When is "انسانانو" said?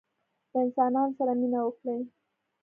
0.65-1.15